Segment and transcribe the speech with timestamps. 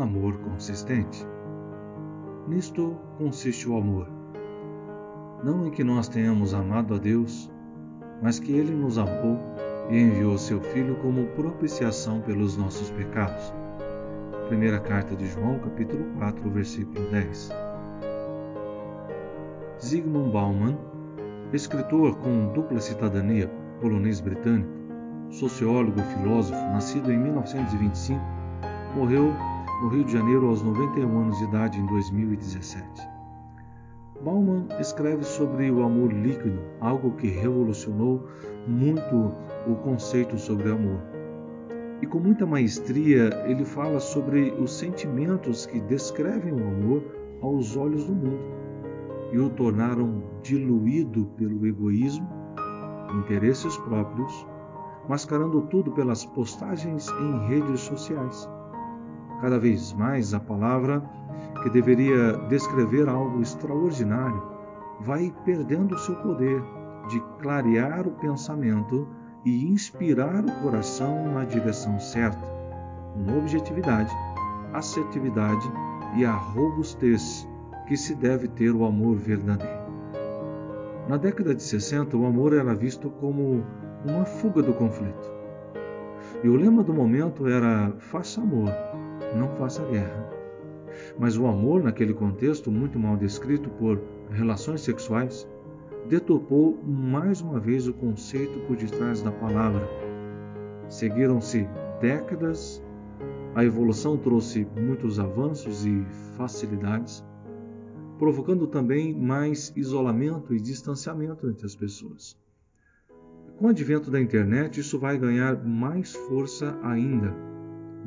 [0.00, 1.26] Amor consistente.
[2.46, 4.08] Nisto consiste o amor.
[5.42, 7.50] Não em que nós tenhamos amado a Deus,
[8.22, 9.38] mas que Ele nos amou
[9.90, 13.52] e enviou seu Filho como propiciação pelos nossos pecados.
[14.46, 17.50] Primeira carta de João, capítulo 4, versículo 10.
[19.84, 20.78] Zygmunt Bauman,
[21.52, 24.70] escritor com dupla cidadania, polonês britânico,
[25.30, 28.20] sociólogo e filósofo, nascido em 1925,
[28.94, 29.34] morreu
[29.80, 33.08] no Rio de Janeiro aos 91 anos de idade em 2017.
[34.24, 38.26] Bauman escreve sobre o amor líquido, algo que revolucionou
[38.66, 39.32] muito
[39.68, 41.00] o conceito sobre amor.
[42.02, 47.04] E com muita maestria, ele fala sobre os sentimentos que descrevem o amor
[47.40, 48.58] aos olhos do mundo
[49.32, 52.28] e o tornaram diluído pelo egoísmo,
[53.20, 54.46] interesses próprios,
[55.08, 58.48] mascarando tudo pelas postagens em redes sociais.
[59.40, 61.02] Cada vez mais a palavra
[61.62, 64.42] que deveria descrever algo extraordinário,
[65.00, 66.62] vai perdendo seu poder
[67.08, 69.08] de clarear o pensamento
[69.44, 72.44] e inspirar o coração na direção certa,
[73.14, 74.12] com objetividade,
[74.72, 75.70] assertividade
[76.16, 77.48] e a robustez
[77.86, 79.88] que se deve ter o amor verdadeiro.
[81.08, 83.64] Na década de 60, o amor era visto como
[84.04, 85.32] uma fuga do conflito.
[86.44, 88.70] E o lema do momento era: faça amor,
[89.34, 90.38] não faça guerra.
[91.18, 95.46] Mas o amor, naquele contexto muito mal descrito por relações sexuais,
[96.08, 99.86] detopou mais uma vez o conceito por detrás da palavra.
[100.88, 101.68] Seguiram-se
[102.00, 102.82] décadas,
[103.54, 106.04] a evolução trouxe muitos avanços e
[106.36, 107.24] facilidades,
[108.18, 112.36] provocando também mais isolamento e distanciamento entre as pessoas.
[113.58, 117.47] Com o advento da internet, isso vai ganhar mais força ainda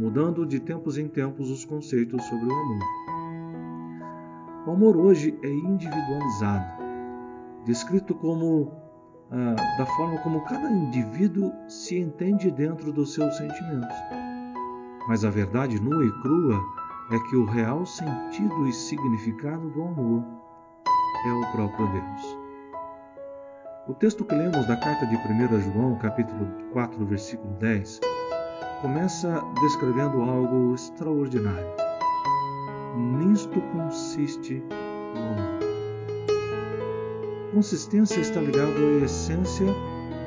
[0.00, 2.78] mudando de tempos em tempos os conceitos sobre o amor.
[4.66, 6.82] O amor hoje é individualizado,
[7.66, 8.72] descrito como
[9.30, 13.94] ah, da forma como cada indivíduo se entende dentro dos seus sentimentos.
[15.06, 16.58] Mas a verdade nua e crua
[17.12, 20.24] é que o real sentido e significado do amor
[21.26, 22.38] é o próprio Deus.
[23.86, 28.00] O texto que lemos da carta de 1 João, capítulo 4, versículo 10,
[28.80, 31.68] começa descrevendo algo extraordinário.
[32.96, 35.60] Nisto consiste o amor.
[37.52, 39.66] Consistência está ligada à essência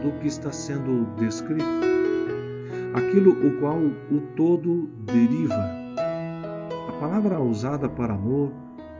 [0.03, 1.65] do que está sendo descrito,
[2.93, 5.71] aquilo o qual o todo deriva.
[6.89, 8.51] A palavra usada para amor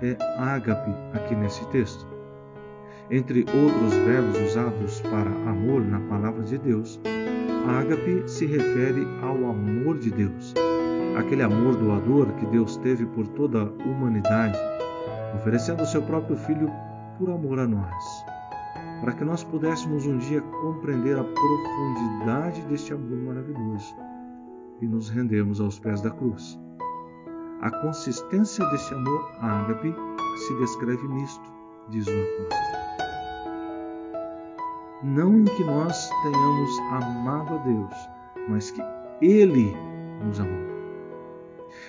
[0.01, 2.07] é ágape aqui nesse texto.
[3.11, 6.99] Entre outros verbos usados para amor na palavra de Deus,
[7.67, 10.53] Ágape se refere ao amor de Deus,
[11.17, 14.57] aquele amor doador que Deus teve por toda a humanidade,
[15.33, 16.69] oferecendo o seu próprio Filho
[17.17, 18.25] por amor a nós,
[18.99, 23.95] para que nós pudéssemos um dia compreender a profundidade deste amor maravilhoso
[24.81, 26.59] e nos rendermos aos pés da cruz.
[27.61, 29.95] A consistência deste amor ágape
[30.35, 31.53] se descreve nisto,
[31.89, 33.02] diz o apóstolo
[35.03, 37.93] não em que nós tenhamos amado a Deus,
[38.47, 38.81] mas que
[39.21, 39.75] Ele
[40.25, 40.63] nos amou.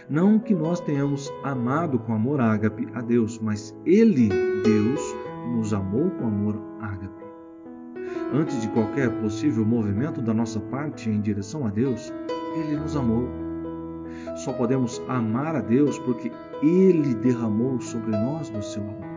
[0.08, 4.28] Não que nós tenhamos amado com amor ágape a Deus, mas Ele,
[4.64, 5.00] Deus,
[5.54, 7.25] nos amou com amor ágape.
[8.32, 12.12] Antes de qualquer possível movimento da nossa parte em direção a Deus,
[12.56, 13.28] Ele nos amou.
[14.36, 16.32] Só podemos amar a Deus porque
[16.62, 19.13] Ele derramou sobre nós do seu amor.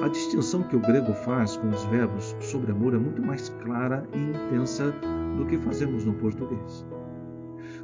[0.00, 4.08] A distinção que o grego faz com os verbos sobre amor é muito mais clara
[4.14, 4.94] e intensa
[5.36, 6.86] do que fazemos no português.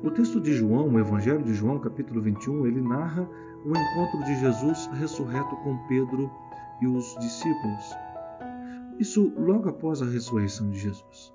[0.00, 3.28] O texto de João, o Evangelho de João, capítulo 21, ele narra
[3.64, 6.30] o encontro de Jesus ressurreto com Pedro
[6.80, 7.96] e os discípulos.
[9.00, 11.34] Isso logo após a ressurreição de Jesus.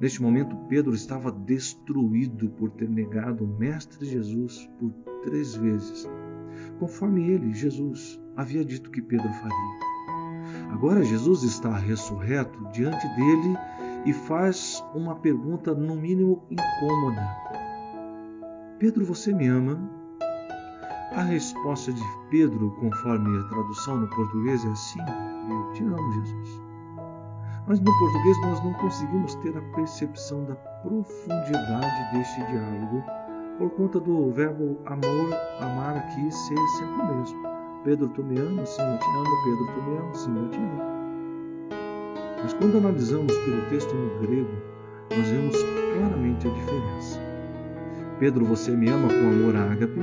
[0.00, 4.90] Neste momento, Pedro estava destruído por ter negado o Mestre Jesus por
[5.22, 6.08] três vezes,
[6.78, 9.91] conforme ele, Jesus, havia dito que Pedro faria.
[10.72, 13.56] Agora Jesus está ressurreto diante dele
[14.04, 17.22] e faz uma pergunta, no mínimo incômoda:
[18.78, 19.78] Pedro, você me ama?
[21.14, 26.62] A resposta de Pedro, conforme a tradução no português, é assim: Eu te amo, Jesus.
[27.66, 33.04] Mas no português nós não conseguimos ter a percepção da profundidade deste diálogo
[33.58, 37.51] por conta do verbo amor, amar aqui ser sempre o mesmo.
[37.84, 38.68] Pedro, tu me amas?
[38.68, 39.44] Sim, eu te amo.
[39.44, 40.18] Pedro, tu me amas?
[40.18, 40.82] Sim, eu te amo.
[42.40, 44.52] Mas quando analisamos pelo texto no grego,
[45.10, 45.56] nós vemos
[45.92, 47.20] claramente a diferença.
[48.20, 50.00] Pedro, você me ama com amor ágape?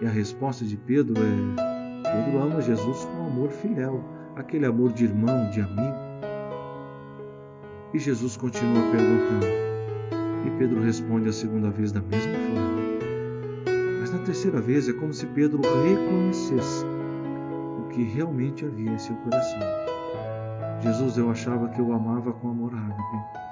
[0.00, 4.00] E a resposta de Pedro é: Pedro ama Jesus com amor filial,
[4.36, 5.96] aquele amor de irmão, de amigo.
[7.92, 9.46] E Jesus continua perguntando.
[10.46, 12.81] E Pedro responde a segunda vez da mesma forma.
[14.12, 16.84] Na terceira vez é como se Pedro reconhecesse
[17.78, 19.60] o que realmente havia em seu coração.
[20.80, 23.42] Jesus, eu achava que eu amava com amor ágape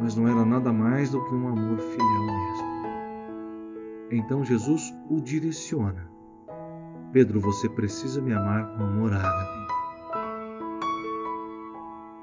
[0.00, 2.68] mas não era nada mais do que um amor fiel mesmo.
[4.10, 6.08] Então Jesus o direciona.
[7.12, 9.68] Pedro, você precisa me amar com amor ágape.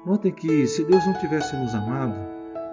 [0.04, 2.16] Notem que se Deus não tivesse nos amado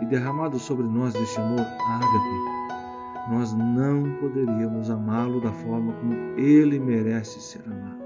[0.01, 2.82] e derramado sobre nós deste amor ágape,
[3.29, 8.03] nós não poderíamos amá-lo da forma como ele merece ser amado.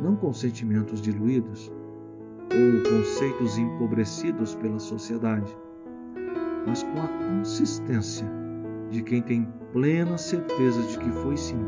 [0.00, 1.72] Não com sentimentos diluídos,
[2.52, 5.56] ou conceitos empobrecidos pela sociedade,
[6.66, 8.26] mas com a consistência
[8.90, 11.58] de quem tem plena certeza de que foi sim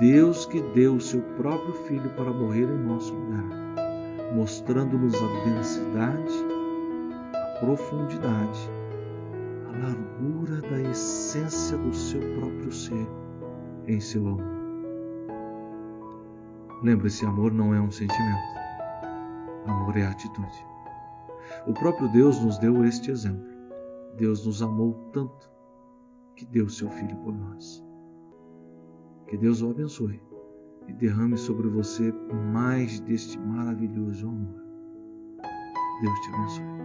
[0.00, 3.44] Deus que deu o seu próprio Filho para morrer em nosso lugar,
[4.34, 6.32] mostrando-nos a densidade,
[7.34, 8.70] a profundidade,
[9.70, 13.06] a largura da essência do seu próprio ser
[13.86, 14.60] em seu amor.
[16.82, 18.60] Lembre-se, amor não é um sentimento.
[19.66, 20.66] Amor é atitude.
[21.66, 23.48] O próprio Deus nos deu este exemplo.
[24.16, 25.50] Deus nos amou tanto
[26.34, 27.84] que deu seu Filho por nós.
[29.28, 30.20] Que Deus o abençoe
[30.88, 32.12] e derrame sobre você
[32.52, 34.60] mais deste maravilhoso amor.
[36.00, 36.79] Deus te abençoe.